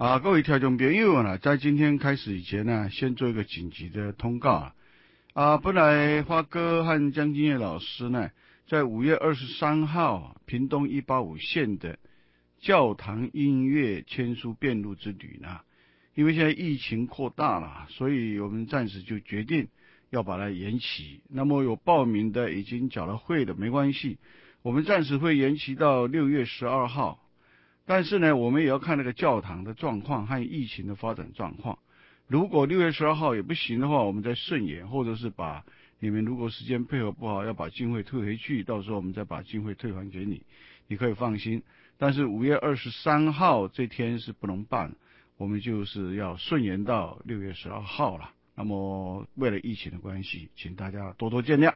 [0.00, 4.74] 啊，各位听众朋友呢，在今天开始以前呢，先做一个紧急的通告啊。
[5.34, 8.30] 啊，本来花哥和江金叶老师呢，
[8.66, 11.98] 在五月二十三号，屏东一八五线的
[12.62, 15.60] 教堂音乐签书辩路之旅呢，
[16.14, 19.68] 因为现在疫情扩大了，所以我们暂时就决定
[20.08, 21.20] 要把它延期。
[21.28, 24.16] 那么有报名的、已经缴了会的，没关系，
[24.62, 27.19] 我们暂时会延期到六月十二号。
[27.86, 31.78] 但是呢，我们也要看那个教堂的状况和疫情的发展状况。
[32.26, 35.64] 如果六月十二号也不行的话，我们再顺延，或者是把
[35.98, 40.42] 你们如果时间配合不好，要把经费退回去，到时候我们再把经费退还给你，
[40.86, 41.62] 你可以放心。
[41.98, 44.94] 但是五月二十三号这天是不能办，
[45.36, 48.30] 我们就是要顺延到六月十二号了。
[48.54, 51.74] 那么为了疫情的关系，请大家多多见谅。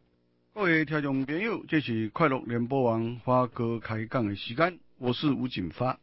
[0.54, 5.98] 各位听众朋友，这是快乐联播网花哥开讲的时间，我是吴景发。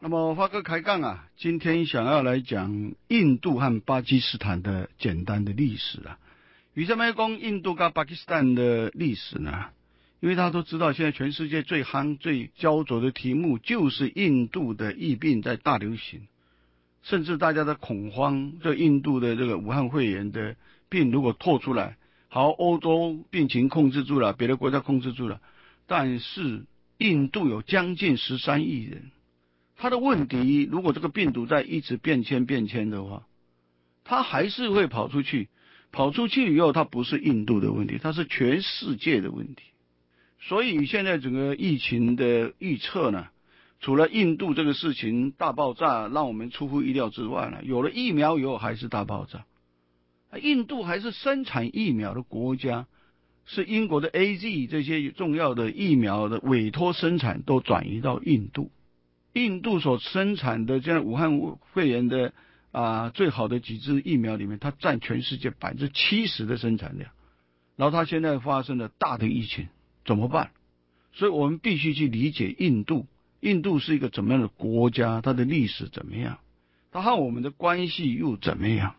[0.00, 6.18] 那么发哥开杠啊，今天想要来讲印度和巴基斯坦的简单的历史啊。
[6.74, 9.66] 为什么要讲印度跟巴基斯坦的历史呢？
[10.20, 16.26] 因为大家都知道，现在全世界最夯、最焦灼的题目就是印度的疫病在大流行，
[17.02, 20.56] 甚至大家的恐慌，这印度的这个武汉肺炎的
[20.88, 25.42] 病如果透出来，好，欧洲病情控制住了，别的国家控制住了，
[25.86, 26.64] 但是
[26.98, 29.10] 印度有将近十三亿人。
[29.76, 33.26] 他的问题，如果这个病毒在一直变迁变迁的话，
[34.04, 35.48] 它还是会跑出去。
[35.90, 39.62] 跑出去以后，它不是印度的问题，它是全世界的问题。
[40.40, 43.28] 所以现在整个疫情的预测呢，
[43.80, 49.44] 除了印度这个事情大爆炸让我们出乎意料之外呢，有了疫苗以后还是大爆炸。
[50.40, 52.88] 印度还是生产疫苗的国家，
[53.46, 58.70] 是英国的 A Z 这些重要的疫苗的委托生产都转移到印度。
[59.32, 61.40] 印度所生产的这样武汉
[61.72, 62.32] 肺炎的
[62.72, 67.10] 啊最好的几支疫苗里面，它占全世界百分之七十的生产量。
[67.76, 69.66] 然后它现在发生了大的疫情，
[70.04, 70.50] 怎么办？
[71.12, 73.06] 所以我们必须去理解印度。
[73.40, 75.20] 印度是一个怎么样的国家？
[75.20, 76.38] 它的历史怎么样？
[76.92, 78.94] 它和我们的关系又怎么样？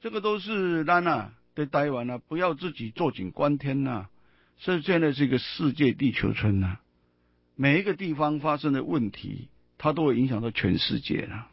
[0.00, 4.06] 这个都是拉娜，对台湾啊，不要自己坐井观天呐。
[4.58, 6.78] 是现在是一个世界地球村呐。
[7.56, 11.48] 每一个地方发生的问题，它都会影响到全世界了。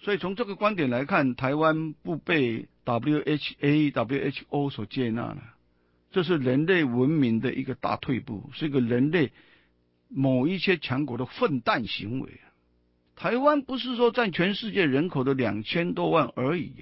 [0.00, 5.44] 所以从这个观点来看，台湾不被 WHA、WHO 所接纳了，
[6.10, 9.30] 这是人类文明的一个大退步，是一个人类
[10.08, 12.40] 某一些强国的混蛋行为。
[13.14, 16.72] 台湾不是说占全世界人口的两千多万而已！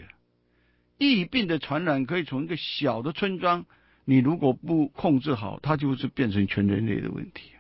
[1.02, 3.66] 疫病的传染可以从一个小的村庄，
[4.04, 7.50] 你如果不控制好，它就是变成全人类的问题。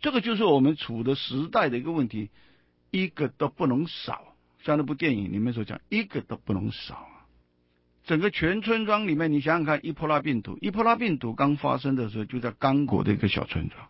[0.00, 2.30] 这个就是我们处的时代的一个问题，
[2.92, 4.36] 一个都不能少。
[4.62, 7.26] 像那部电影里面所讲，一个都不能少啊！
[8.04, 13.88] 整个全村庄里面，你想想看，伊波拉病毒，伊波拉病毒刚发生的时候，就在刚果的一个小村庄，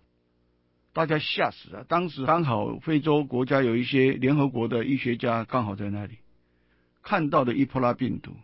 [0.95, 1.85] 大家吓死了。
[1.85, 6.19] 当时刚好非洲国家有一些联合国的医学家刚好在那里
[7.03, 8.37] 看到的伊波拉病毒，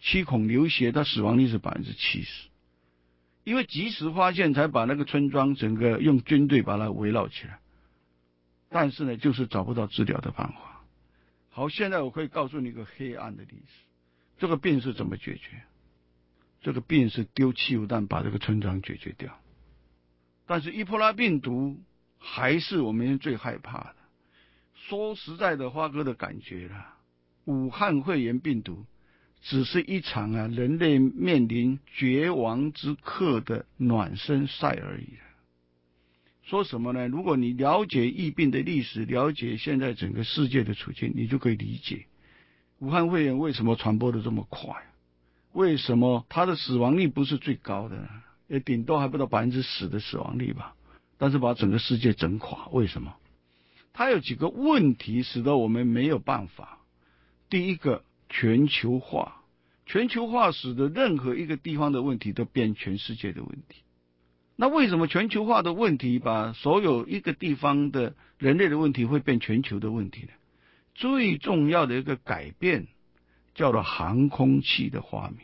[0.00, 2.48] 七孔流血，它死亡率是百分之七十。
[3.44, 7.58] 因为及时发现，才把那个村庄整个用军队把它围绕起来。
[8.68, 10.84] 但是呢，就是找不到治疗的办法。
[11.50, 13.84] 好，现在我可以告诉你一个黑暗的历史：
[14.38, 15.62] 这个病是怎么解决？
[16.62, 19.36] 这个病是丢汽油弹把这个村庄解决掉。
[20.46, 21.80] 但是伊波拉病毒
[22.18, 23.96] 还是我们最害怕的。
[24.74, 26.98] 说实在的，花哥的感觉啦，
[27.44, 28.84] 武汉肺炎病毒。
[29.42, 35.14] 只是一场啊，人类面临绝望之刻的暖身赛而已。
[36.42, 37.08] 说什么呢？
[37.08, 42.04] 如果你了解疫病的历史，了解现在整个世界的处境，你就可以理解
[42.80, 44.74] 武汉肺炎为什么传播的这么快，
[45.52, 48.10] 为什么它的死亡率不是最高的，
[48.46, 50.74] 也顶多还不到百分之十的死亡率吧？
[51.16, 53.14] 但是把整个世界整垮，为什么？
[53.94, 56.79] 它有几个问题使得我们没有办法。
[57.50, 58.02] 第一个。
[58.32, 59.42] 全球化，
[59.86, 63.82] 全球化使得任何一个地方的问题都变全世界的问题。
[64.54, 70.28] 那为什么全球化的问题把所有一个地方的人类的问题会变全球的问题呢？
[70.94, 72.86] 最重要的一个改变
[73.56, 75.38] 叫做航空器的发明。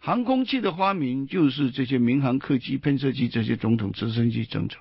[0.00, 4.76] 航空器的发明就是这些民航客机、喷射机、这些总统直升机等等。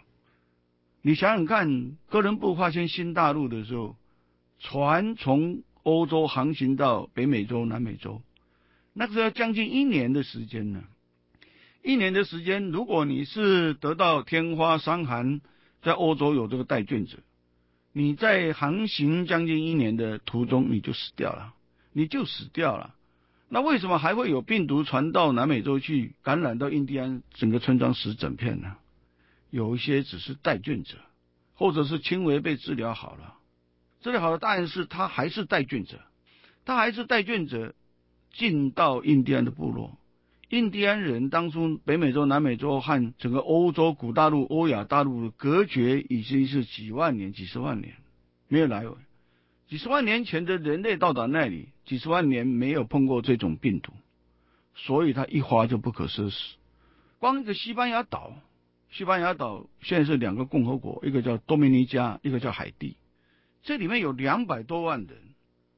[1.03, 3.95] 你想想看，哥伦布发现新大陆的时候，
[4.57, 8.21] 船从欧洲航行到北美洲、南美洲，
[8.93, 10.83] 那个时候将近一年的时间呢。
[11.81, 15.39] 一年的时间，如果你是得到天花、伤寒，
[15.81, 17.19] 在欧洲有这个带卷者，
[17.93, 21.53] 你在航行将近一年的途中，你就死掉了，
[21.93, 22.95] 你就死掉了。
[23.47, 28.75] 那为什么还会有病毒传到南美洲去，感染到印第安整个村庄死整片呢？
[29.49, 30.97] 有一些只是带菌者，
[31.55, 33.35] 或者是轻微被治疗好了。
[34.01, 35.99] 治疗好的答案是他还是带菌者，
[36.65, 37.73] 他还是带菌者
[38.31, 39.97] 进到印第安的部落。
[40.49, 47.93] 印第安人当初北美洲、南美洲和整个欧洲古大陆、欧亚大陆的隔绝已经是几万年、几十万年
[48.47, 48.97] 没有来往。
[49.67, 53.93] 几十万年前的人类到达那里，几十万年没有碰过这种病毒，
[54.73, 56.55] 所以它一发就不可收拾。
[57.19, 58.33] 光一个西班牙岛，
[58.89, 62.97] 西班牙岛现在是两个共和国，一个叫多米尼加，一个叫海地，
[63.63, 65.17] 这里面有两百多万人。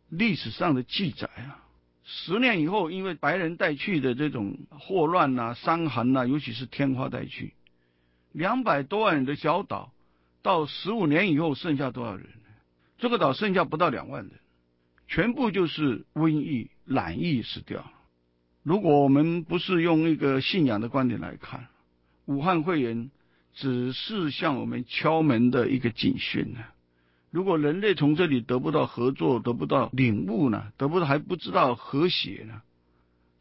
[0.10, 1.64] 历史上的记载啊。
[2.04, 7.54] 十年以后，因为白人带去的这种霍乱呐、伤寒呐，尤其是天花带去，
[8.34, 9.94] 两百多万人的小岛，
[10.42, 12.28] 到十五年以后剩下多少人？
[12.98, 14.32] 这个岛剩下不到两万人，
[15.08, 17.90] 全部就是瘟疫、懒疫死掉。
[18.64, 21.68] 如果我们不是用一个信仰的观点来看，
[22.26, 23.12] 武汉肺炎
[23.54, 26.60] 只是向我们敲门的一个警讯呢。
[27.32, 30.72] 如果人类从这里得不到合作，得不到领悟呢？
[30.78, 32.62] 得不到还不知道和谐呢？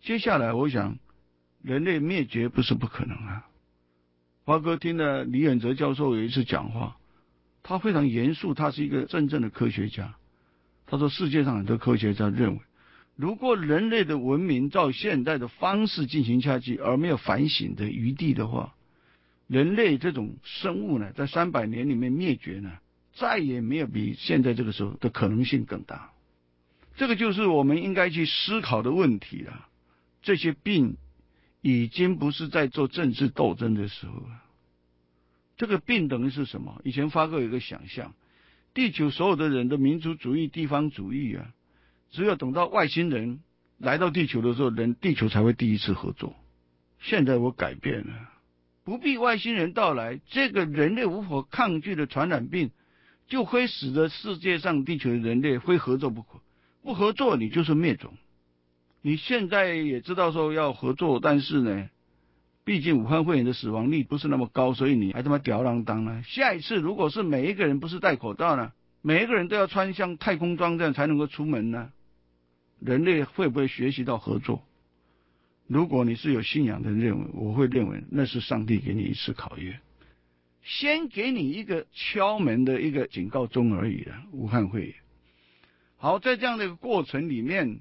[0.00, 0.96] 接下来，我想，
[1.60, 3.46] 人类灭绝不是不可能啊。
[4.44, 6.96] 华哥听了李远哲教授有一次讲话，
[7.64, 10.14] 他非常严肃，他是一个真正的科学家。
[10.86, 12.60] 他说，世界上很多科学家认为，
[13.16, 18.74] 如果人类的文明照现在的方式进行下去，而没有反省的余地的话，
[19.48, 22.72] 人类这种生物呢，在三百年里面灭绝呢？
[23.20, 26.10] 再也没有比现在这个时候的可能性更大，
[26.96, 29.68] 这个就是我们应该去思考的问题了。
[30.22, 30.96] 这些病
[31.60, 34.42] 已经不是在做政治斗争的时候了。
[35.58, 36.80] 这个病等于是什么？
[36.82, 38.14] 以前发哥有一个想象，
[38.72, 41.52] 地球所有的人的民族主义、地方主义啊，
[42.10, 43.40] 只有等到外星人
[43.76, 46.34] 来到地球的时候，人地球才会第一次合作。
[47.00, 48.30] 现在我改变了，
[48.82, 52.70] 不必外星人到来，这个人类无法抗拒的传染病。
[53.30, 56.40] 就会使得世界上地球的人类非合作不可，
[56.82, 58.12] 不合作你就是灭种。
[59.00, 61.88] 你现在也知道说要合作，但是呢，
[62.64, 66.22] 毕竟武汉肺炎的死亡率不是那么高，所以你还他妈吊郎当呢。
[66.26, 71.92] 下一次如果是每一个人不是戴口罩呢，每一个人都要穿像太空装这样才能够出门呢，
[72.80, 74.62] 人类会不会学习到合作？
[75.68, 79.80] 如果你是有信仰的认为，我会认为那是上帝给你一次考验。
[80.62, 84.22] 先给你一个敲门的一个警告钟而已了。
[84.32, 84.94] 武汉会，
[85.96, 87.80] 好，在这样的一个过程里面，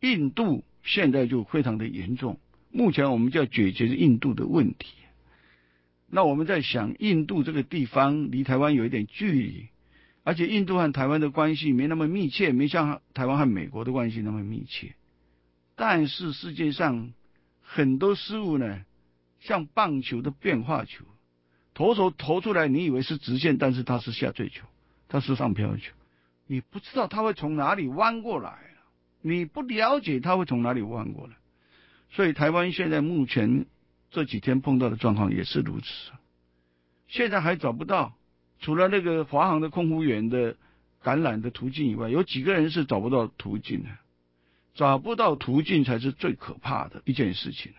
[0.00, 2.38] 印度现在就非常的严重。
[2.70, 4.94] 目前我们就要解决印度的问题。
[6.10, 9.68] 那我们在想，印度这个地方离台湾有一点距离，
[10.22, 14.94] 而且印度和台湾的关系没那么密切，没像台湾和美国的关系那么密切。
[15.76, 17.12] 但是世界上
[17.62, 18.84] 很多事物呢，
[19.40, 21.04] 像棒球的变化球。
[21.78, 24.64] 投手投出来，你以为是直线，但是它是下坠球，
[25.06, 25.92] 它是上飘球，
[26.48, 28.58] 你不知道它会从哪里弯过来，
[29.22, 31.36] 你不了解它会从哪里弯过来，
[32.10, 33.66] 所以台湾现在目前
[34.10, 35.86] 这几天碰到的状况也是如此，
[37.06, 38.16] 现在还找不到，
[38.58, 40.56] 除了那个华航的空服员的
[41.00, 43.88] 感染的途径以外，有几个人是找不到途径的，
[44.74, 47.72] 找不到途径才是最可怕的一件事情。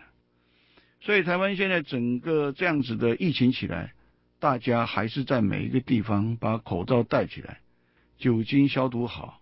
[1.00, 3.94] 所以台湾现在整个这样子的疫情起来，
[4.38, 7.60] 大家还是在每一个地方把口罩戴起来，
[8.18, 9.40] 酒精消毒好，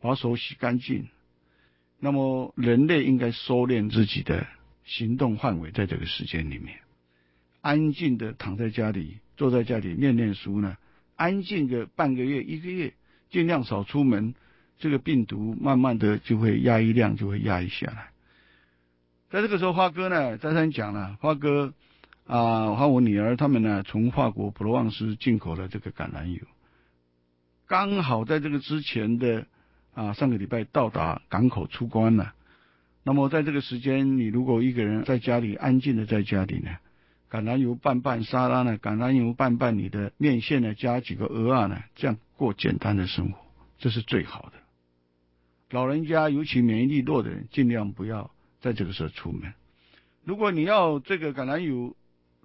[0.00, 1.08] 把手洗干净。
[2.00, 4.46] 那么人类应该收敛自己的
[4.84, 6.78] 行动范围，在这个时间里面，
[7.60, 10.76] 安静的躺在家里，坐在家里念念书呢，
[11.16, 12.94] 安静个半个月、一个月，
[13.30, 14.34] 尽量少出门，
[14.78, 18.13] 这个病毒慢慢的就会压抑量就会压抑下来。
[19.34, 21.74] 在这个时候，花哥呢再三讲了，花哥
[22.24, 26.46] 啊和我女儿他们呢从法国普罗旺斯进口了这个橄榄油，
[27.66, 29.44] 刚好在这个之前的
[29.92, 32.32] 啊上个礼拜到达港口出关了。
[33.02, 36.70] 那么在这个时间，你如果一个人在家里安静的在家里呢，
[37.28, 43.38] 橄榄油拌拌沙拉呢，橄榄油拌拌你的面线呢，加几个鹅啊呢，这样过简单的生活，
[43.78, 44.58] 这是最好的。
[45.70, 48.30] 老人家尤其免疫力弱的人，尽量不要。
[48.64, 49.52] 在这个时候出门，
[50.24, 51.94] 如果你要这个橄榄油，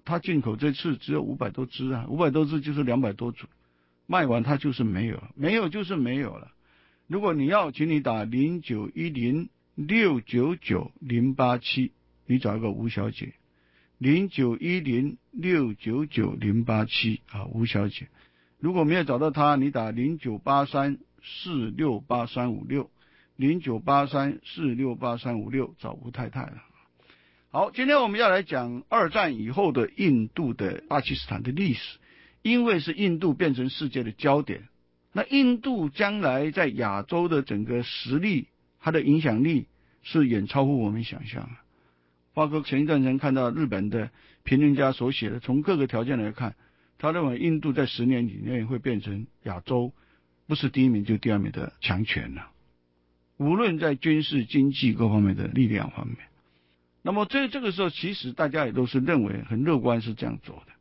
[0.04, 3.46] 它进口这次只有五百多支啊，五百多支就是两百多组，
[4.06, 6.52] 卖完它就是没有了，没有就是没有了。
[7.06, 11.92] 如果你要，请你打零九一零六九九零八七，
[12.26, 13.32] 你找一个吴小姐，
[13.96, 18.08] 零九一零六九九零八七啊，吴小姐，
[18.58, 22.90] 如果没有找到他，你打零九八三四六八三五六，
[23.40, 26.62] 零九八三四六八三五六找吴太太了。
[27.48, 31.98] 好，今天我们要来讲二战以后的印度的巴基斯坦的历史，
[32.42, 34.68] 因为是印度变成世界的焦点，
[35.14, 39.68] 那印度将来在亚洲的整个实力，它的影响力
[40.02, 41.48] 是远超乎我们想象。
[42.34, 44.10] 包括前一段时间看到日本的
[44.42, 46.56] 评论家所写的，从各个条件来看，
[46.98, 49.94] 他认为印度在十年以内会变成亚洲
[50.46, 52.50] 不是第一名就第二名的强权了，
[53.40, 56.18] 无论在军事、经济各方面的力量方面。
[57.00, 60.72] 那么在这个时候，其实大家也都是认为很乐观是这样做的，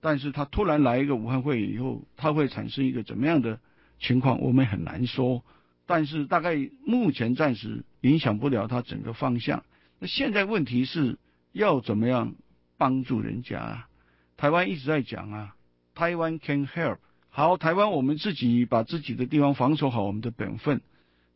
[0.00, 3.60] 但是他突然来一个武汉会议以后，他会产生一个怎么样的
[4.00, 5.44] 情况，我们很难说。
[5.86, 9.62] 但是大概目前暂时影响不了他整个方向。
[10.00, 11.20] 那现在问题是
[11.52, 12.34] 要怎么样
[12.78, 13.60] 帮助人家？
[13.60, 13.88] 啊？
[14.36, 15.54] 台湾一直在讲啊，
[15.94, 16.96] 台湾 can help。
[17.28, 20.80] 好，台湾我们自己把自己的地方防守好我们的本分。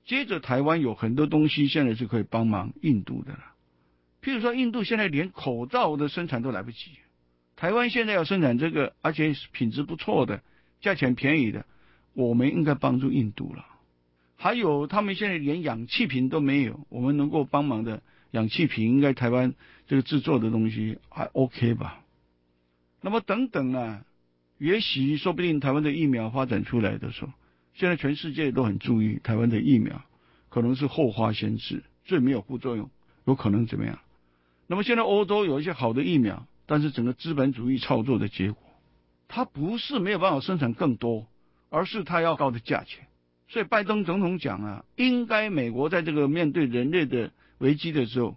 [0.07, 3.41] 接着，台湾有很多东西现在是可以帮忙印度的了。
[4.23, 6.93] 譬如说，印度现在连口罩的生产都来不及，
[7.57, 10.43] 台湾现在要生产这个，而且品质不错的，
[10.81, 11.67] 价钱便宜的，
[12.15, 13.67] 我们应该帮助印度了。
[14.37, 18.03] 还有，他们现在连氧气瓶都没有，我们能够帮忙的。
[18.33, 19.55] 氧气瓶应该台湾
[19.87, 22.03] 这个制作的东西还 OK 吧？
[23.01, 24.05] 那么等等啊，
[24.59, 27.33] 也许说不定台湾的疫苗发展出来的时候，
[27.77, 30.03] 现在全世界都很注意台湾的疫苗，
[30.49, 32.91] 可能是后发先至，最没有副作用，
[33.27, 33.99] 有可能怎么样？
[34.67, 38.63] 那么现在欧洲有一些好的疫苗，但是整个资本主义操作的结果，
[39.29, 41.27] 它不是没有办法生产更多，
[41.71, 43.07] 而是它要高的价钱。
[43.49, 47.31] 所以拜登总统讲啊，应该美国在这个面对人类的。
[47.59, 48.37] 危机的时候，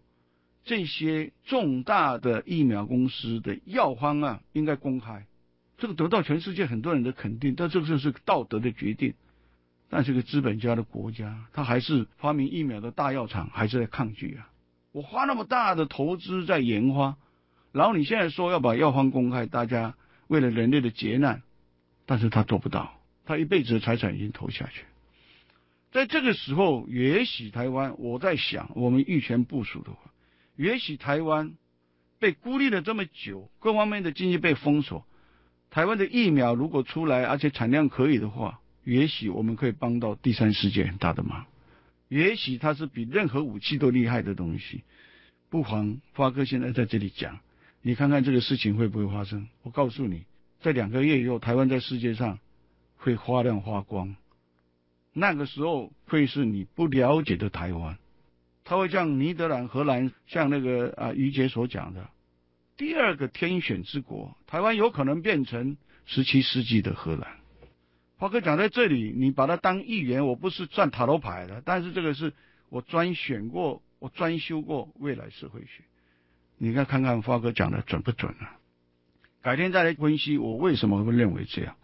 [0.64, 5.26] 这些重大的疫苗公司的药方啊，应该公开，
[5.78, 7.54] 这个得到全世界很多人的肯定。
[7.54, 9.14] 但这个就是道德的决定。
[9.90, 14.50] 但是个资本家的国家，他还是发明疫苗的大药厂，还是在抗拒啊。
[14.92, 17.18] 我花那么大的投资在研发，
[17.72, 19.96] 然后你现在说要把药方公开，大家
[20.28, 21.42] 为了人类的劫难，
[22.06, 22.94] 但是他做不到，
[23.26, 24.86] 他一辈子的财产已经投下去。
[25.92, 29.98] 在这个时候，也许台湾，我在想，我们预全部署的话，
[30.56, 31.54] 也许台湾
[32.20, 35.04] 被孤立了这么久，各方面的经济被封锁，
[35.72, 41.46] 台湾的疫苗如果出来，而且产量可以的话，也许我们可以帮到第三世界很大的忙。
[42.08, 44.84] 也许它是比任何武器都厉害的东西。
[45.52, 47.40] 不妨发哥现在在这里讲，
[47.84, 49.48] 你看看这个事情会不会发生？
[49.62, 50.24] 我告诉你，
[50.60, 52.40] 在两个月以后，台湾在世界上
[52.98, 54.16] 会发亮发光。
[55.14, 58.00] 那个时候会是你不了解的台湾，
[58.64, 62.10] 他会像尼德兰、荷兰，像那个啊于杰所讲的，
[62.76, 65.78] 第二个天选之国，台湾有可能变成
[66.08, 67.39] 十七世纪的荷兰。
[68.20, 72.34] 华哥讲在这里，你把它当议员，我不是算塔罗牌的，但是这个是
[72.68, 75.84] 我专选过，我专修过未来社会学。
[76.58, 78.60] 你看看看华哥讲的准不准啊？
[79.42, 81.78] 改天再来分析我为什么会认为这样。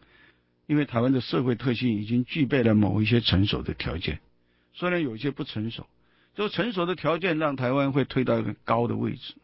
[0.68, 4.20] 因为台湾的社会特性已经具备了某一些成熟的条件，
[4.74, 5.88] 虽然有一些不成熟，
[6.34, 9.36] 就成熟的条件让台湾会推到一个高的位置。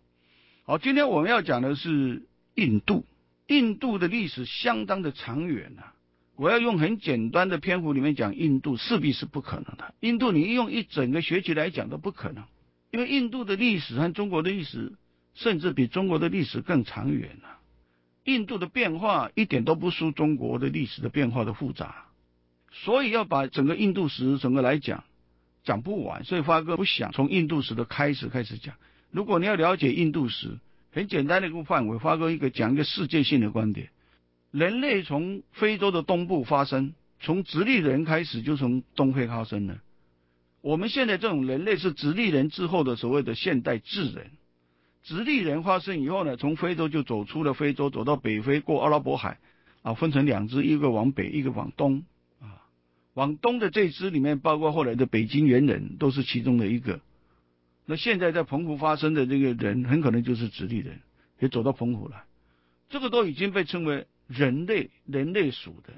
[0.64, 2.24] 好，今天我们要讲的是
[2.56, 3.06] 印度，
[3.48, 5.84] 印度的历史相当的长远呐。
[6.42, 9.94] 我要用很简单的篇幅里面讲印度，势必是不可能的。
[10.00, 12.46] 印度你用一整个学期来讲都不可能，
[12.90, 14.94] 因为印度的历史和中国的历史，
[15.36, 17.50] 甚至比中国的历史更长远呐。
[18.24, 22.08] 印度的变化一点都不输中国的历史的变化的复杂，
[22.72, 25.04] 所以要把整个印度史整个来讲，
[25.64, 26.24] 讲不完。
[26.24, 28.74] 所以发哥不想从印度史的开始开始讲。
[29.12, 30.58] 如果你要了解印度史，
[30.92, 33.90] 很简单的一个范围，发哥一个讲一个世界性的观点：
[34.52, 39.82] 人类从非洲的东部发生，从直立人开始就从东非发生了。
[40.62, 44.32] 我们现在这种人类是直立人之后的所谓的现代智人。
[45.04, 49.40] 直立人发生以后呢，从非洲就走出了非洲，走到北非，过阿拉伯海，
[49.82, 52.04] 啊，分成两支，一个往北，一个往东，
[52.40, 52.62] 啊，
[53.16, 57.00] 往东的这支里面包括后来的北京猿人，都是其中的一个。
[57.88, 61.00] 那现在在澎湖发生的这个人，很可能就是直立人，
[61.40, 62.26] 也走到澎湖来，
[62.90, 65.94] 这个都已经被称为人类，人类属的。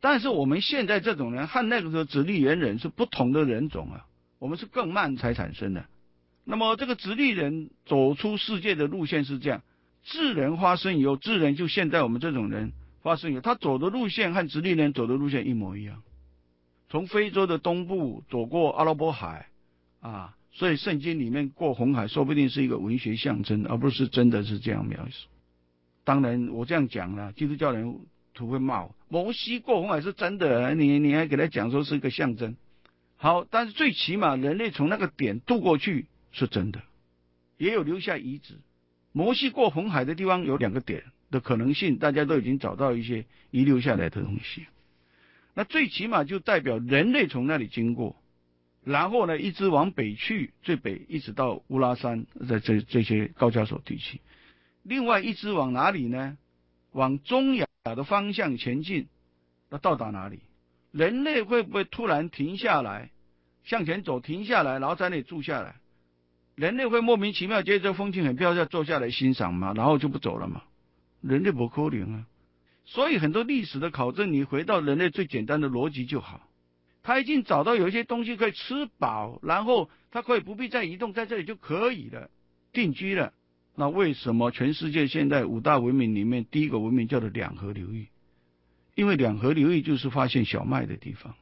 [0.00, 4.06] 但是我们现在这种人和那个时候直立猿人是不同的人种啊，
[4.38, 5.84] 我们是更慢才产生的。
[6.44, 9.62] 那么这个直立人走出世界的路线是这样：
[10.04, 12.72] 智人发生以后，智人就现在我们这种人
[13.02, 16.02] 发生以后，他走的路线和直立人走的路线一模一样，
[16.88, 19.48] 从非洲的东部走过阿拉伯海，
[20.00, 25.28] 啊，所以圣经里面过红海，说不定是一个文学象征，而不是真的是这样描述。
[26.08, 28.00] 当然我这样讲了，基督教人
[28.32, 28.94] 徒会骂我。
[29.10, 32.56] 摩西过红海是真的，你你还给他讲说是一个象征。
[33.18, 36.80] 好，但是最起码人类从那个点渡过去是真的，
[37.58, 38.54] 也有留下遗址。
[39.12, 44.66] 摩西过红海的地方有两个点的可能性，大家都已经找到一些遗留下来的东西。
[45.52, 48.16] 那最起码就代表人类从那里经过，
[48.82, 54.22] 然后呢一直往北去，最北一直到乌拉山，在这这些高加索地区。
[54.88, 56.38] 另外一只往哪里呢？
[56.92, 59.06] 往中亚的方向前进，
[59.68, 60.40] 那到达哪里？
[60.92, 63.10] 人类会不会突然停下来，
[63.64, 65.76] 向前走，停下来，然后在那里住下来？
[66.54, 69.74] 人类会莫名其妙觉得这风景很漂亮，坐下来欣赏吗？
[69.76, 70.62] 然后就不走了吗？
[71.20, 72.26] 人类不可能啊！
[72.86, 76.48] 所以很多历史的考证，你回到人类最简单的逻辑就好。
[77.02, 82.30] 他已经找到有一些东西可以吃饱，然后他可以不必再移动，在这里就可以了，
[82.72, 83.34] 定居了。
[83.80, 88.08] 那为什么全世界现在五大文明里面第一个文明叫做两河流域？
[88.96, 91.36] 因为两河流域就是发现小麦的地方，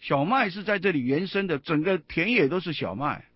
[0.00, 3.26] 小麦是在这里原生的，整个田野都是小麦。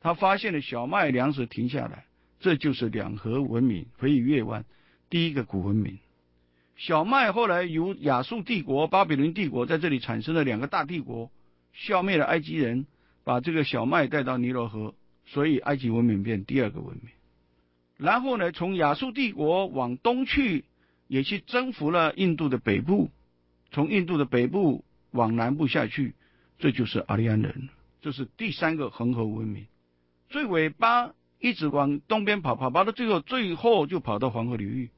[0.00, 2.04] 他发现了小麦粮食停下来，
[2.38, 4.64] 这就是两河文明，回以月湾
[5.08, 5.98] 第一个古文明。
[6.76, 11.32] 小麦后来由亚述帝国、巴比伦帝国在这里产生了两个大帝国，
[11.72, 12.86] 消灭了埃及人，
[13.24, 14.94] 把这个小麦带到尼罗河，
[15.26, 17.10] 所以埃及文明变第二个文明。
[18.00, 20.64] 然后呢，从亚述帝国往东去。
[21.10, 23.10] 也去征服了印度的北部，
[23.72, 26.14] 从印度的北部往南部下去，
[26.60, 27.68] 这就是阿利安人，
[28.00, 29.66] 这是第三个恒河文明。
[30.28, 34.90] 最尾巴一直往东边跑，跑跑到最后，最后就跑到黄河流域。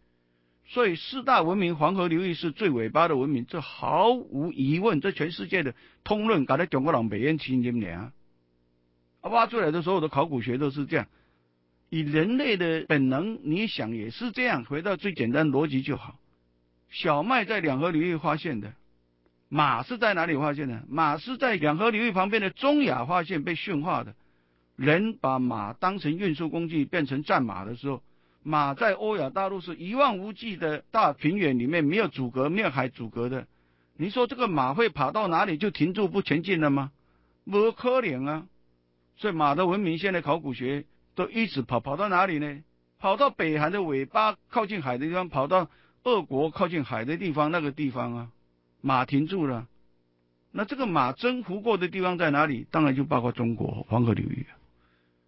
[0.67, 6.45] 所以四大文明，黄河流域是最尾巴的文明，这毫无疑问，这全世界的通论。
[6.45, 8.13] 搞得中国人北边七千年啊，
[9.23, 11.07] 挖出来的所有的考古学都是这样。
[11.93, 14.65] 以人类的本能，你想也是这样。
[14.65, 16.19] 回到最简单逻辑就好。
[16.89, 18.73] 小麦在两河流域发现的，
[19.51, 20.83] 马是在哪里发现的？
[20.89, 24.15] 马是在两河流域旁边的中亚发现被驯化的。
[24.75, 28.03] 人把马当成运输工具，变成战马的时候，
[28.43, 33.47] 马在欧亚大陆是一望无际的大平原里面没有阻隔，没有海阻隔的。
[33.99, 36.91] 你说这个马会跑到哪里就停住不前进了吗？
[37.45, 38.47] 不可能啊！
[39.19, 40.87] 所以马的文明，现在考古学。
[41.15, 42.63] 都一直跑跑到哪里呢？
[42.99, 45.69] 跑到北韩的尾巴靠近海的地方，跑到
[46.05, 48.31] 俄国靠近海的地方，那个地方啊，
[48.81, 49.69] 马停住了。
[50.53, 52.67] 那这个马征服过的地方在哪里？
[52.71, 54.47] 当然就包括中国黄河流域。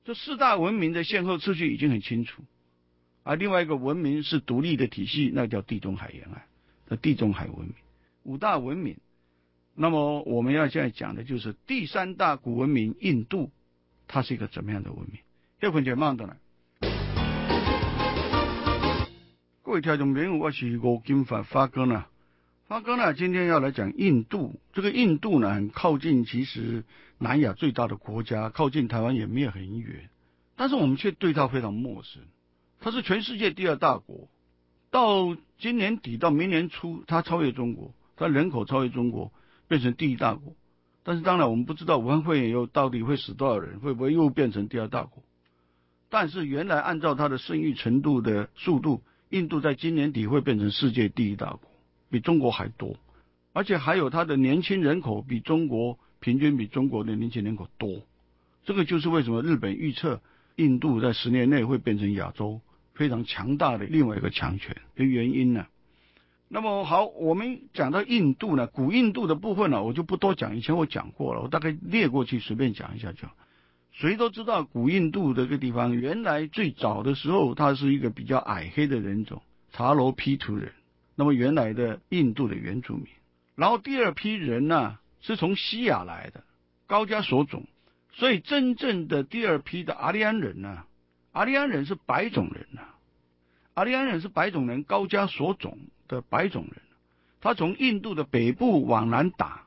[0.05, 2.43] 这四大文明的先后次序已经很清楚。
[3.23, 6.43] 而另外一个文明是独立的体系，那叫地中海沿岸
[6.87, 7.75] 的地中海文明。
[8.23, 8.99] 五大文明，
[9.75, 13.51] 那么我们要现在讲的就是第三大古文明印度，
[14.07, 15.19] 它是一个怎么样的文明？
[15.65, 16.37] 这份就慢的了。
[19.63, 22.05] 各位听众朋友，我是吴金发发哥呢。
[22.67, 24.61] 发哥呢，今天要来讲印度。
[24.75, 26.85] 这个印度呢，很靠近，其实
[27.17, 30.11] 南亚最大的国家，靠近台湾也没有很远，
[30.55, 32.21] 但是我们却对它非常陌生。
[32.81, 34.29] 它是全世界第二大国，
[34.91, 39.33] 到今年底到明年初，它超越中国，它人口超越中国，
[39.67, 40.55] 变成第一大国。
[41.05, 45.23] 但是当然，我们不知道武汉肺炎又到底会死多少人，会不会又变成第二大国？
[46.15, 51.69] 但是原来按照它的生育程度的速度，印度在今年底会变成世界第一大国，
[52.09, 52.95] 比中国还多，
[53.53, 58.03] 而且还有它的年轻人口比中国平均比中国的年轻人口多。
[58.65, 60.21] 这个就是为什么日本预测
[60.55, 62.61] 印度在十年内会变成亚洲
[62.95, 65.67] 非常强大的另外一个强权的原因呢？
[66.47, 73.35] 那么好，我们讲到印度呢，古印度的部分呢，我就不多讲，以前我讲过了，我大概列过去随便讲一下就好。
[73.95, 80.73] 谁都知道，古印度这个地方原来最早的时候，它是一个比较矮黑的人种——查罗皮图人。
[81.15, 83.07] 那么原来的印度的原住民，
[83.55, 86.43] 然后第二批人呢是从西亚来的
[86.89, 87.69] 高加索种，
[88.13, 90.83] 所以真正的第二批的阿利安人呢，
[91.31, 92.81] 阿利安人是白种人呐，
[93.75, 95.79] 阿利安人是白种人，高加索种
[96.09, 96.83] 的白种人，
[97.41, 99.67] 他从印度的北部往南打，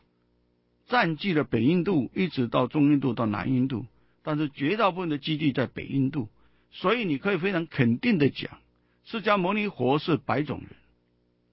[0.87, 3.85] 占据了北印度，一直到中印度到南印度。
[4.27, 6.27] 但是绝大部分的基地在北印度，
[6.69, 8.57] 所以你可以非常肯定的讲，
[9.05, 10.69] 释迦牟尼佛是白种人，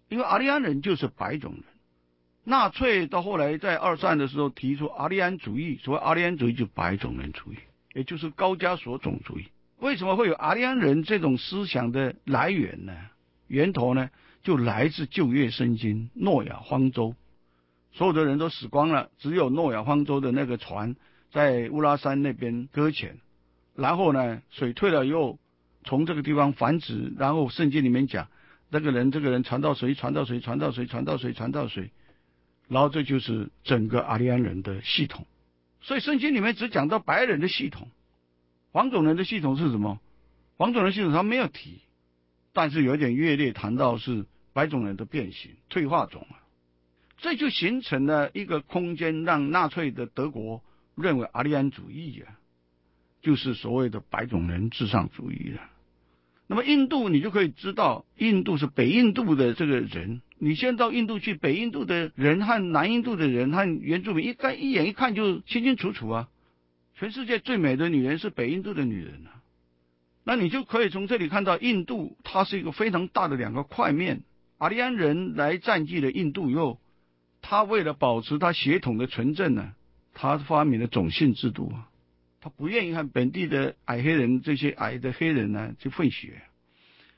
[0.08, 1.62] 因为阿利安人就是白种人。
[2.42, 7.58] 纳粹到后来在二战的时候提出阿利安主义，所谓阿利安主义就白种人主义，
[7.94, 9.44] 也就是高加索种主义。
[9.78, 12.92] 为什么会有阿利安人这种思想的来源呢？
[13.46, 14.10] 源头呢，
[14.42, 17.14] 就来自旧约圣经诺亚方舟，
[17.92, 20.96] 所有的人都死光了，只有诺亚方舟的那个船。
[21.34, 23.18] 在乌拉山那边搁浅，
[23.74, 25.40] 然后呢，水退了以后，
[25.82, 28.28] 从这个地方繁殖，然后圣经里面讲，
[28.70, 31.90] 这个人这个人传到谁传到谁传到谁传到谁传到谁，
[32.68, 35.26] 然后这就是整个阿利安人的系统。
[35.80, 37.88] 所以圣经里面只讲到白人的系统，
[38.70, 39.98] 黄种人的系统是什么？
[40.56, 41.80] 黄种人系统他没有提，
[42.52, 46.38] 但是有点略略谈到是白种人的变形、退化种啊，
[47.18, 50.62] 这就形成了一个空间，让纳粹的德国
[50.96, 52.38] 认为阿利安主义啊，
[53.22, 55.60] 就是所谓的白种人至上主义了。
[56.46, 60.20] 那么印度你就可以知道，印度是北印度的这个人。
[60.38, 66.28] 你先到印度去，北印度的人和南印度的人和原住民一看一眼一看就清清楚楚啊！
[66.96, 69.40] 全世界最美的女人是北印度的女人啊！
[70.22, 74.22] 那你就可以从这里看到，印度它是一个非常大的两个块面。
[74.58, 76.78] 阿利安人来占据了印度以后，
[77.40, 79.72] 他为了保持他血统的纯正呢，
[80.14, 81.90] 他发明了种姓制度啊！
[82.40, 86.40] 他不愿意和本地的矮黑人这些矮的黑人呢去混血，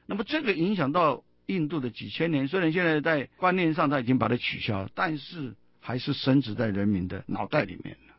[0.06, 1.22] 那么这个影响到。
[1.48, 8.16] 印度的几千年，虽然现在在观念上他已经把它取消了，但是还是深植在人民的脑袋里面了。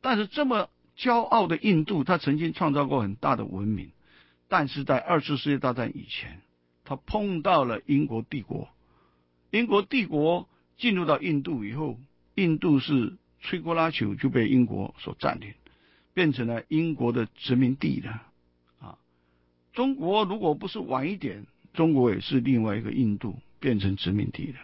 [0.00, 3.90] 但是这么骄傲的印度，他曾经创造过很大的文明，
[4.46, 6.40] 但是在二次世界大战以前，
[6.84, 8.68] 他碰到了英国帝国。
[9.50, 11.98] 英国帝国进入到印度以后，
[12.36, 15.52] 印度是吹锅拉朽就被英国所占领，
[16.14, 18.22] 变成了英国的殖民地了。
[18.80, 18.98] 啊，
[19.72, 21.46] 中国如果不是晚一点。
[21.74, 24.58] 中国也是另外一个印度变成殖民地的。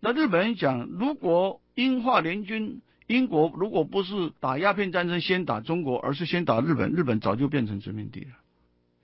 [0.00, 8.32] 那日本人讲，如果英化联军，英国如果不是打鸦片战争先打中国，而是先打日本，日本早就变成殖民地了。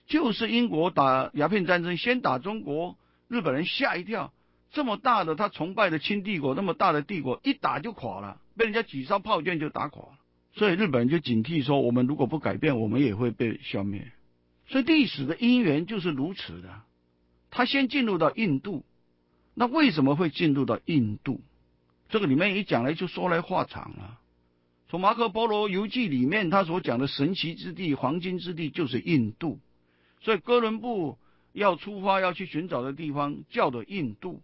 [0.07, 4.31] 就是英国打鸦片战争先打中国，日本人吓一跳，
[4.71, 10.19] 这么大的他崇拜的清帝国，那么大的帝国一打就垮了，被人家几艘炮舰就打垮了。
[10.55, 14.13] 所以日本人就警惕说，我们如果不改变，我们也会被消灭。
[14.67, 16.83] 所以历史的因缘就是如此的。
[17.51, 18.85] 他先进入到印度，
[19.55, 21.43] 那为什么会进入到印度？
[22.09, 24.19] 这个里面一讲来就说来话长了。
[24.89, 29.59] 从马可波罗游记里面，他所讲的神奇之地、黄金之地就是印度，
[30.21, 31.19] 所以哥伦布
[31.53, 34.43] 要出发要去寻找的地方叫做印度，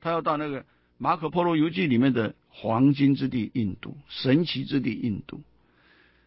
[0.00, 0.64] 他要到那个
[0.96, 5.40] 马可波罗游记里面的黄金之地——印度，神奇之地——印度。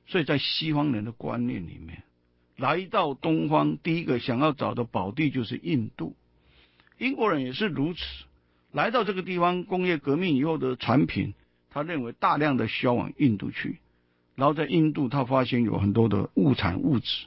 [0.07, 2.03] 所以在西方人的观念里面，
[2.57, 6.15] 来到东方第一个想要找的宝地就是印度。
[6.97, 7.99] 英国人也是如此，
[8.71, 11.33] 来到这个地方，工业革命以后的产品，
[11.69, 13.79] 他认为大量的销往印度去，
[14.35, 17.25] 然后在印度他发现有很多的物产物质，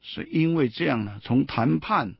[0.00, 2.14] 是因为这样呢，从谈判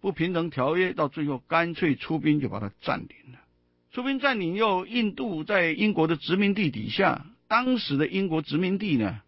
[0.00, 3.38] 不平等条约到最后干脆出兵就把它占领了。
[3.94, 9.20] 出兵占领又印度在英国的殖民地底下，当时的英国殖民地呢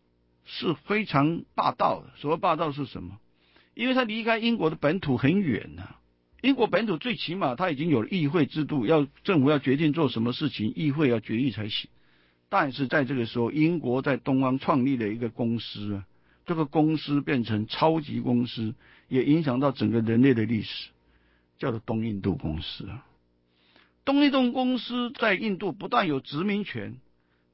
[0.45, 2.11] 是非常霸道的。
[2.17, 3.21] 所谓霸道是什么？
[3.75, 5.85] 因为他离开英国的本土很远呢。
[6.43, 11.89] 英国本土最起码他已经有了议会制度，要政府要决定做什么事情，议会要决议才行。
[12.49, 16.05] 但是在这个时候，英国在东方创立了一个公司啊，
[16.45, 18.75] 这个公司变成超级公司，
[19.07, 20.89] 也影响到整个人类的历史，
[21.57, 23.06] 叫做东印度公司啊。
[24.07, 26.97] 东印度公司在印度不但有殖民权，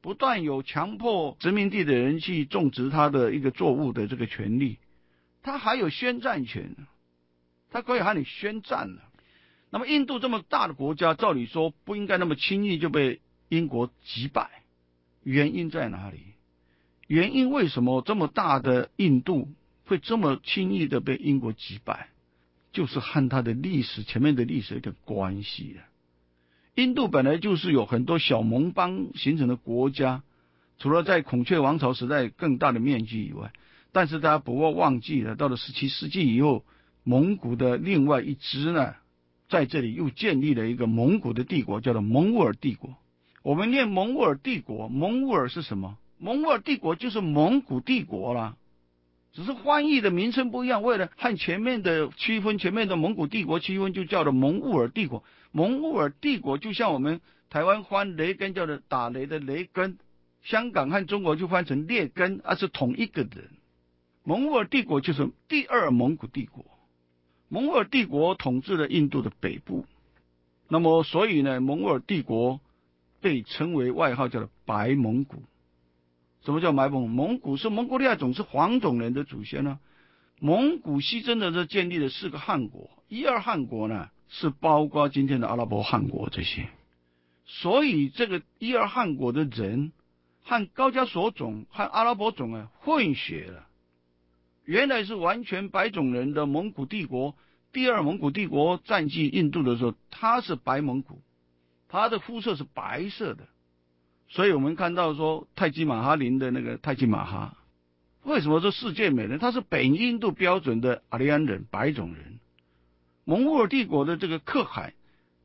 [0.02, 4.76] 不但有强迫殖民地的人去种植他的一个作物的这个权利，
[5.42, 6.76] 他还有宣战权。
[7.70, 9.02] 他可以喊你宣战了。
[9.70, 14.50] 那么，印度这么大的国家，照理说不应该那么轻易就被英国击败。
[15.22, 16.18] 原因在哪里？
[17.06, 19.48] 原因为什么这么大的印度
[19.86, 22.10] 会这么轻易的被英国击败？
[22.72, 25.82] 就是和它的历史前面的历史有点关系了。
[26.74, 30.22] 印度本来就是有很多小盟邦形成的国家，
[30.78, 33.52] 除了在孔雀王朝时代更大的面积以外，
[33.92, 36.64] 但是大家不要忘记了，到了十七世纪以后。
[37.04, 38.94] 蒙古的另外一支呢，
[39.48, 42.94] 在这里又建立了一个蒙古的帝国，叫做蒙兀尔帝国。
[43.42, 45.98] 我们念蒙兀尔帝国，蒙兀尔是什么？
[46.18, 48.56] 蒙兀尔帝国就是蒙古帝国啦，
[49.32, 50.82] 只是翻译的名称不一样。
[50.82, 55.24] 为了和前面的区分，前面的蒙古帝国区分，就叫做蒙兀尔帝国。
[55.50, 59.98] 蒙兀尔帝国就像我们台湾翻雷根叫做打雷的雷根，
[60.42, 63.50] 香港和中国就翻成列根，而是同一个人。
[64.24, 66.64] 蒙兀尔帝国就是第二蒙古帝国。
[67.48, 69.84] 蒙古尔帝国统治了印度的北部，
[70.68, 72.60] 那么所以呢，蒙古尔帝国
[73.20, 75.42] 被称为外号叫做白蒙古。
[76.44, 77.08] 什么叫白蒙？
[77.08, 79.78] 蒙古是蒙古利亚种是黄种人的祖先呢？
[80.40, 86.68] 蒙古西征的这建立了四个汗国，一二汗国呢是包括今天的阿拉伯汗国这些，
[87.44, 89.92] 所以这个一二汗国的人
[90.42, 93.68] 和高加索种和阿拉伯种啊混血了。
[94.64, 97.36] 原来是完全白种人的蒙古帝国，
[97.72, 101.20] 第二蒙古帝国占据印度的时候，他是白蒙古，
[101.88, 103.46] 他的肤色是白色的，
[104.32, 107.54] 所以我们看到说泰姬玛哈林的那个泰姬玛哈，
[108.22, 109.38] 为什么说世界美人？
[109.38, 112.40] 他是北印度标准的阿利安人白种人，
[113.24, 114.94] 蒙古尔帝国的这个可汗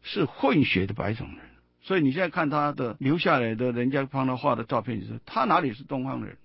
[0.04, 1.38] 是混血的白种人，
[1.82, 6.38] 所以你现在看他的留下来的人家帮他画的照片，就是他哪里是东方人？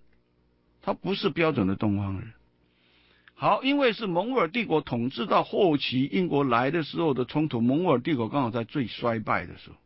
[0.83, 2.33] 他不是标准的东方人。
[3.35, 9.77] 好，因为是蒙古尔帝国统治到后期，英国来的时候的冲突，蒙古尔帝国刚好在最衰败的时候。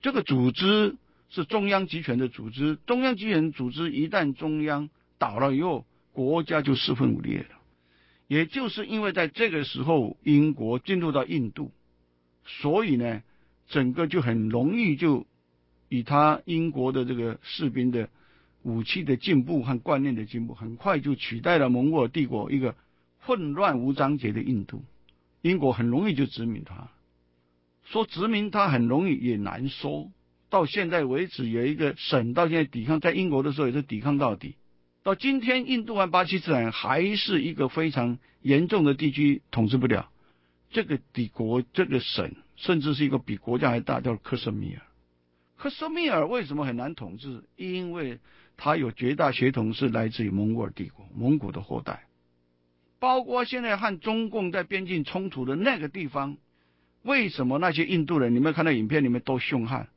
[0.00, 0.96] 这个组织
[1.32, 7.56] 是中央集权的组织，中央集权组织一旦中央倒了以后，国家就四分五裂了。
[8.28, 11.72] 也就是因为在这个时候，英国进入到印度，
[12.44, 13.22] 所以呢，
[13.66, 15.26] 整个就很容易就
[15.88, 18.08] 以他英国的这个士兵的。
[18.64, 22.76] 武器的进步和观念的进步，很快就取代了蒙古尔帝国一个
[23.18, 24.84] 混乱无章节的印度。
[25.40, 26.88] 英国很容易就殖民它，
[27.82, 30.12] 说殖民它很容易也难说。
[30.52, 34.56] 到现在为止，有一个省到现在抵抗，在英国的时候也是抵抗到底。
[35.02, 40.10] 到今天，印度和巴基斯坦还是一个非常严重的地区，统治不了。
[40.68, 44.82] 这个帝国，这个省，甚至是一个比国家还大，叫克什米尔。
[45.56, 47.44] 克什米尔为什么很难统治？
[47.56, 48.18] 因为
[48.58, 52.04] 它有绝大血统是来自于蒙古尔帝国，蒙古的后代，
[52.98, 56.36] 包括现在和中共在边境冲突的那个地方，
[57.00, 58.34] 为什么那些印度人？
[58.34, 59.88] 你们看到影片里面都凶悍，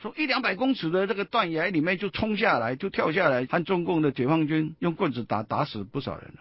[0.00, 6.40] 从一两百公尺的这个断崖里面就冲下来，就跳下来，和中共的解放军用棍子打，打死不少人了。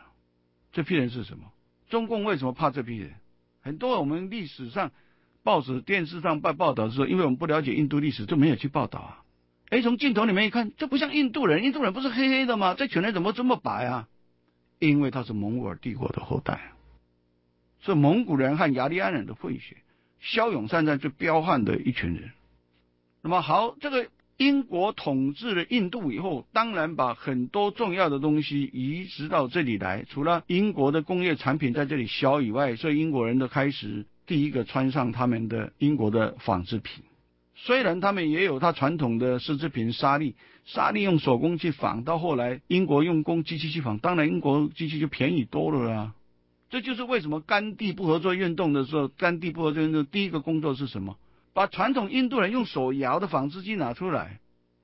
[0.72, 1.52] 这批人是什么？
[1.89, 3.12] 中共为什么怕这批人？
[3.62, 4.91] 很多我们历史上
[5.43, 9.24] 报纸、电视上报报道的时候，因为我们不了解印度历史，就没有去报道啊。
[9.69, 12.76] 哎，从镜头里面一看，这不像印度人，印度人不是黑黑的吗？
[12.76, 14.08] 这群人怎么这么白啊？
[14.80, 16.72] 因为他是蒙古尔帝国的后代，
[17.82, 19.76] 是蒙古人和雅利安人的混血，
[20.22, 22.32] 骁勇善战、最彪悍的一群人。
[23.22, 37.04] 那么好，这个英国统治了印度以后，当然把很多重要的东西移植到这里来，除了英国的工业产品在这里销以外，所以英国人都开始第一个穿上他们的英国的纺织品。
[37.56, 46.14] 虽然他们也有他传统的丝织品纱丽，纱丽用手工去纺，到后来英国用工机器去纺，当然英国机器就便宜多了啦。
[46.70, 51.18] 这就是为什么甘地不合作运动的时候，甘地不合作运动第一个工作是什么？
[51.54, 54.40] 把传统印度人用手摇的纺织机拿出来，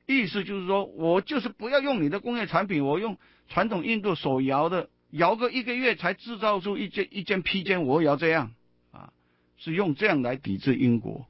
[0.05, 8.51] 意思就是说我就是不要用你的工业产品，我用传统印度手摇的，摇个一个月才制造出一件一件披肩，我也要这样
[8.91, 9.13] 啊，
[9.57, 11.25] 是用这样来抵制英国。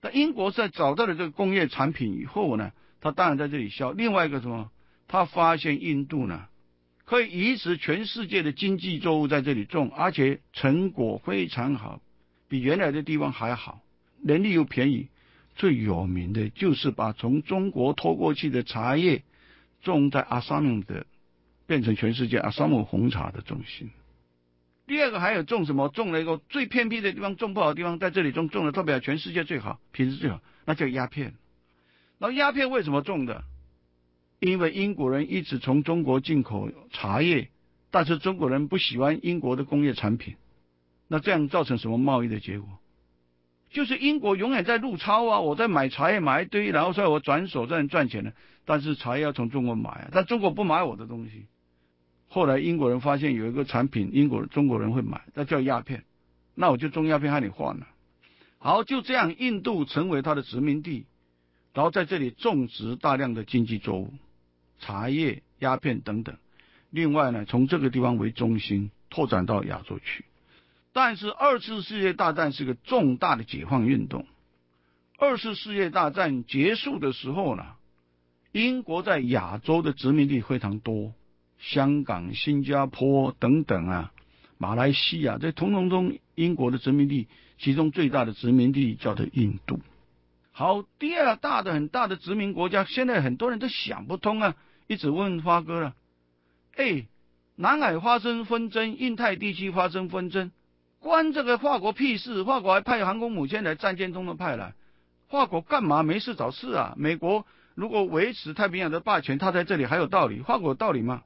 [0.00, 3.92] 但英国在找到了这个工业产品以后呢，他当然在这里销。
[3.92, 4.70] 另外一个什么，
[5.08, 6.46] 他发现印度呢，
[7.04, 12.00] 可以移植全世界的经济作物在这里种，而且成果非常好，
[12.48, 13.80] 比原来的地方还好，
[14.24, 15.08] 人力又便宜。
[15.56, 19.24] 最有名的就是把从中国拖过去的茶叶
[19.82, 21.04] 种在阿萨姆的，
[21.66, 23.90] 变成全世界阿萨姆红茶的中心。
[24.86, 25.88] 第二个还有种什么？
[25.90, 31.34] 种了一个最偏僻的地方，种不好的地方，在这里种种的特别全世界最好，品质最好，那叫鸦片。
[32.18, 33.44] 那鸦片为什么种的？
[34.38, 37.50] 因为英国人一直从中国进口茶叶，
[37.90, 40.36] 但是中国人不喜欢英国的工业产品，
[41.06, 42.78] 那这样造成什么贸易的结果？
[43.70, 45.40] 就是英国永远在入超啊！
[45.40, 48.32] 我在买茶叶买一堆，然后所以我转手在赚钱呢。
[48.64, 51.46] 但是茶叶要从中国买啊，但中国不买我的东西。
[52.28, 56.04] 后来英国人发现有一个产品，英国中国人会买，那叫鸦片，
[56.54, 57.86] 那我就种鸦片和你换了。
[58.58, 61.06] 好，就这样，印度成为他的殖民地，
[61.72, 64.12] 然后在这里种植大量的经济作物，
[64.78, 66.36] 茶叶、鸦片等等。
[66.90, 70.24] 另外呢，从这个地方为中心拓展到亚洲去。
[70.92, 74.26] 但是二次世界大战是个重大的解放运动。
[75.18, 77.64] 二次世界大战结束的时候呢，
[78.52, 81.12] 英国在亚洲的殖民地非常多。
[81.58, 84.12] 香港、新加坡等等啊，
[84.56, 89.78] 马来西亚这统统中英国的殖民地，其中最大的殖民地叫做印度。
[90.52, 95.94] 好，第二大的很大的殖民国家，现在很多人都想不通啊，一直问发哥了。
[96.76, 97.06] 哎，
[97.56, 100.50] 南海发生纷争，印太地区发生纷争，
[101.00, 102.44] 关这个法国屁事？
[102.44, 104.74] 法国还派航空母舰来，战舰中的派来，
[105.28, 106.94] 法国干嘛没事找事啊？
[106.96, 110.40] 美国如果维持太平洋的霸权，他在这里还有道理？
[110.40, 111.22] 法国有道理吗？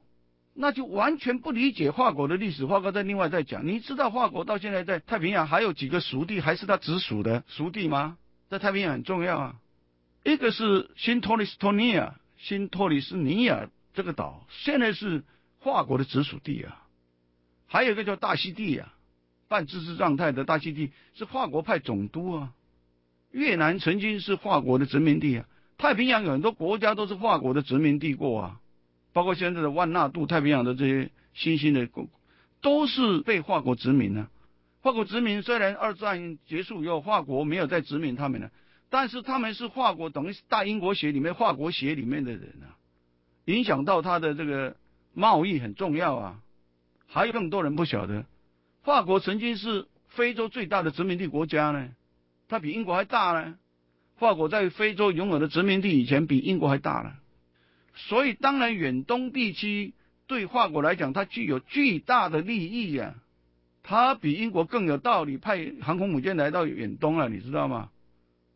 [0.53, 2.65] 那就完全不理解华国的历史。
[2.65, 8.17] 华国在另外再讲，你知道华国到现在在太平洋还有几个属地，还是他直属的属地吗？
[8.49, 9.55] 在太平洋很重要啊。
[10.23, 15.25] 一个是新托里斯托尼亚，新托里斯尼亚这个岛，现在是
[15.59, 16.81] 华国的直属地啊。
[17.67, 18.93] 还有一个叫大溪地啊，
[19.55, 22.51] 半自治状态的大溪地是法国派总督啊。
[23.31, 25.45] 越南曾经是法国的殖民地啊，
[25.77, 28.59] 太平洋有很多国家都是法国的殖民地过啊，
[29.13, 32.09] 包括现在的万纳度太平洋的这些新兴的国，
[32.59, 34.27] 都是被法国殖民呢。
[34.81, 38.51] 法国殖民虽然二战结束以后，法国没有再殖民他们了，
[38.89, 42.75] 但是他们是法国等于大英国协里面法国协里面的人啊，
[43.45, 44.75] 影响到他的这个
[45.13, 46.41] 贸易很重要啊。
[47.07, 48.25] 还有更多人不晓得，
[48.85, 51.89] 法国曾经是非洲最大的殖民地国家呢。
[52.47, 53.55] 它比英国还大呢，
[54.17, 57.13] 法国在非洲拥有的殖民地以前比英国还大呢，
[57.95, 59.95] 所以当然远东地区
[60.27, 63.15] 对法国来讲，它具有巨大的利益呀，
[63.81, 67.89] 它比英国更有道理派航空母舰来到远东了，你知道吗？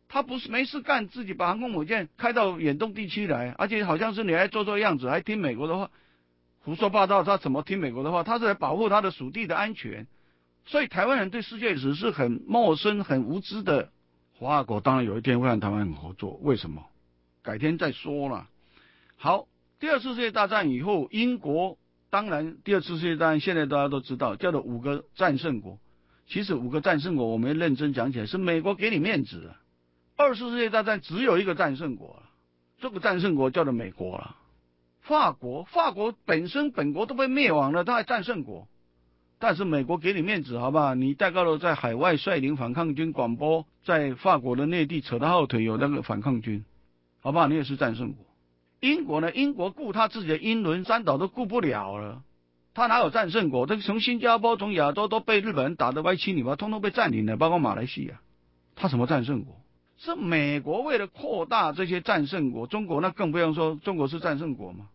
[0.08, 5.90] 他不是没事干，自己把航空母舰开到远东地区来，而且好像是你还做做样子，还听美国的话，
[6.60, 8.22] 胡说八道，他怎么听美国的话？
[8.22, 10.06] 他是来保护他的属地的安全。
[10.70, 13.90] 所以台湾人对世界史是很陌生、很无知的。
[14.38, 16.86] 华国当然有一天会和台湾很合作，为什么？
[17.42, 18.46] 改天再说了。
[19.16, 19.48] 好，
[19.80, 21.76] 第二次世界大战以后，英国
[22.08, 25.80] 当然第二次世界大战现在大家都知道叫做五个战胜国。
[26.28, 29.56] 其实五个战胜国，我们认真讲起来是美国给你面子的。
[30.16, 32.22] 二次世界大战只有一个战胜国，
[32.78, 34.36] 这个战胜国叫做美国了。
[35.00, 38.68] 法国，法国本身本国都被灭亡了，他还战胜国。
[39.40, 40.94] 但是美国给你面子，好不好？
[40.94, 46.62] 你戴高乐在海外率领反抗军广播，在法国的内地扯他后腿，有那个反抗军，
[47.20, 47.48] 好不好？
[47.48, 48.26] 你也是战胜国。
[48.80, 49.32] 英国呢？
[49.32, 52.22] 英国顾他自己的英伦三岛都顾不了了，
[52.74, 53.66] 他哪有战胜国？
[53.66, 58.20] 他从新加坡、从亚洲都被日本人打得歪七扭八，通通被占领了，包括马来西亚，
[58.76, 59.56] 他什么战胜国？
[59.96, 64.88] 是美国为了扩大这些战胜国，中国那更不用说，中国是战胜国吗？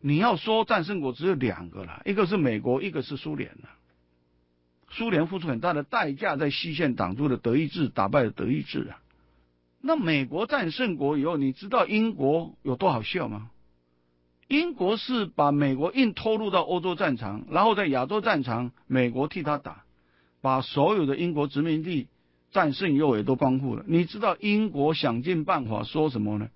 [0.00, 3.68] 你要说战胜国只有两个了，一个是美国，一个是苏联了。
[4.88, 8.98] 苏联付出很大的代价，在西线挡住了德意志，打败了德意志啊。
[9.82, 13.50] 那美国战胜国以后，你知道英国有多好笑吗？
[14.48, 19.84] 英国是把美国硬拖入到欧洲战场，然后在亚洲战场，美国替他打，
[20.40, 22.08] 把所有的英国殖民地
[22.50, 23.84] 战胜以后也都光复了。
[23.86, 26.48] 你知道英国想尽办法说什么呢？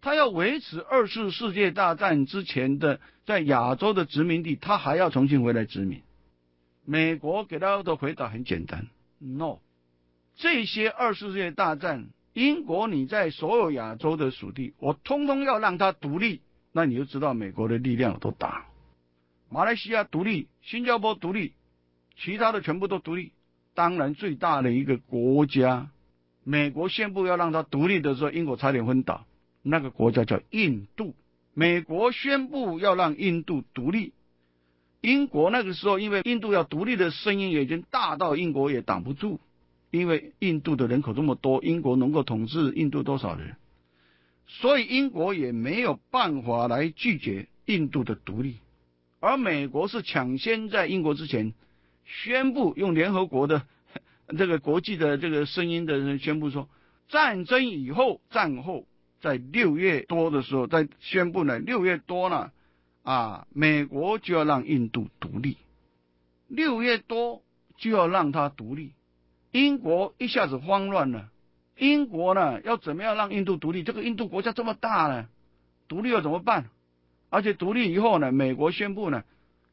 [0.00, 6.02] 他要维持二次世界大战之前的在亚洲的殖民地，他还要重新回来殖民。
[6.84, 8.86] 美国给他的回答很简单
[9.18, 9.58] ：No，
[10.36, 16.42] 这些二次世界大战，英国你在所有亚洲的属地，我通通要让他独立。
[16.72, 18.66] 那你就知道美国的力量有多大。
[19.48, 21.54] 马来西亚独立，新加坡独立，
[22.16, 23.32] 其他的全部都独立。
[23.74, 25.88] 当然，最大的一个国家，
[26.44, 29.24] 美国宣布要让他独立的时候，英国差点昏倒。
[29.68, 31.16] 那个国家叫印度，
[31.52, 34.12] 美国宣布要让印度独立，
[35.00, 39.40] 英国那个时候因为印度要独立的声音已经大到英国也挡不住，
[39.90, 43.56] 因为印度的人口这么多，英国能够统治印度多少人？
[44.46, 48.58] 所以英国也没有办法来拒绝印度的独立，
[49.18, 51.54] 而美国是抢先在英国之前
[52.04, 53.66] 宣布，用联合国的
[54.38, 56.68] 这个国际的这个声音的人宣布说，
[57.08, 58.86] 战争以后战后。
[59.20, 62.50] 在六月多的时候，在宣布呢，六月多呢，
[63.02, 65.56] 啊，美国就要让印度独立，
[66.48, 67.42] 六月多
[67.76, 68.92] 就要让它独立，
[69.52, 71.30] 英国一下子慌乱了，
[71.78, 73.82] 英国呢要怎么样让印度独立？
[73.82, 75.28] 这个印度国家这么大呢，
[75.88, 76.70] 独立要怎么办？
[77.28, 79.24] 而且独立以后呢，美国宣布呢，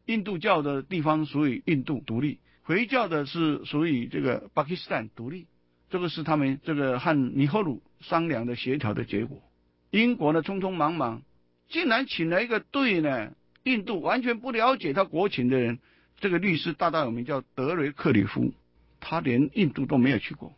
[0.05, 5.45] 印度教的地方属于印度独立，回教的是属于这个巴基斯坦独立。
[5.93, 9.43] 这个是他们这个和尼赫鲁商量的协调的结果。
[9.91, 11.21] 英国呢，匆匆忙忙，
[11.69, 15.77] 竟然请了一个对呢，印度完全不了解他国情的人，
[16.19, 18.55] 这个律师大大有名，叫德雷克里夫，
[18.99, 20.55] 他连印度都没有去过，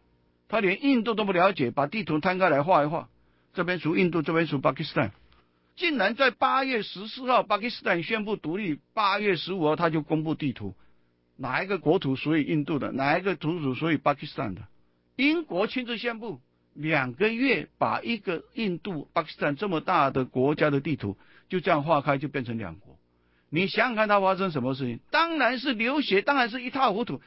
[0.47, 3.09] 他连印度都不了解，把地图摊开来画一画，
[3.53, 5.11] 这边属印度，这边属巴基斯坦，
[5.75, 10.77] 竟然在八月十四号，巴基斯坦宣布独立，八月十五号他就公布地图，
[11.35, 14.61] 哪一个国土属于印度的，哪一个土属属于巴基斯坦的。
[15.15, 16.41] 英国亲自宣布，
[16.73, 22.97] 两个月把一个印度、巴基斯坦这么大的国家的地图就这样划开，就变成两国。
[23.49, 24.99] 你想想看，它发生什么事情？
[25.11, 27.21] 当然是流血，当然是一塌糊涂，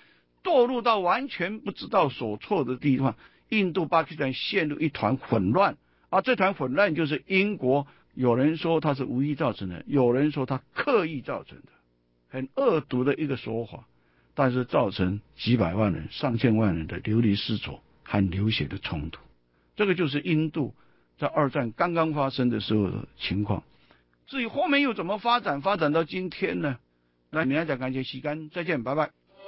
[0.45, 3.17] 堕入到完全不知道所措的地方。
[3.49, 5.79] 印度、巴基斯坦陷入一团混乱，
[6.11, 7.87] 而这团混乱就是英国。
[8.13, 11.69] 有人说他是无意造成的，有人说他刻意造成的，
[12.29, 13.88] 很恶毒的一个说法。
[14.39, 19.21] 但是造成几百万人、上千万人的流离失所和流血的冲突，
[19.75, 20.73] 这个就是印度
[21.19, 23.65] 在二战刚刚发生的时候的情况。
[24.29, 26.79] 至于后面又怎么发展，发展到今天呢？
[27.31, 29.11] 那明天再感谢洗干，再见，拜拜。